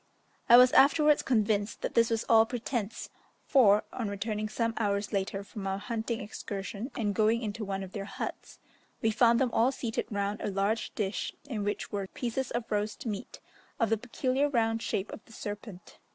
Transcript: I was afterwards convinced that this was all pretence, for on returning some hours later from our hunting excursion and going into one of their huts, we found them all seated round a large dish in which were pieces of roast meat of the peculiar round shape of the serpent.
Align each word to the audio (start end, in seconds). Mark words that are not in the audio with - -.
I 0.49 0.57
was 0.57 0.71
afterwards 0.71 1.21
convinced 1.21 1.83
that 1.83 1.93
this 1.93 2.09
was 2.09 2.23
all 2.27 2.47
pretence, 2.47 3.11
for 3.45 3.83
on 3.93 4.09
returning 4.09 4.49
some 4.49 4.73
hours 4.77 5.13
later 5.13 5.43
from 5.43 5.67
our 5.67 5.77
hunting 5.77 6.21
excursion 6.21 6.89
and 6.97 7.13
going 7.13 7.43
into 7.43 7.63
one 7.63 7.83
of 7.83 7.91
their 7.91 8.05
huts, 8.05 8.57
we 9.03 9.11
found 9.11 9.39
them 9.39 9.51
all 9.53 9.71
seated 9.71 10.07
round 10.09 10.41
a 10.41 10.49
large 10.49 10.89
dish 10.95 11.33
in 11.47 11.63
which 11.63 11.91
were 11.91 12.07
pieces 12.07 12.49
of 12.49 12.71
roast 12.71 13.05
meat 13.05 13.39
of 13.79 13.91
the 13.91 13.95
peculiar 13.97 14.49
round 14.49 14.81
shape 14.81 15.11
of 15.11 15.23
the 15.25 15.33
serpent. 15.33 15.99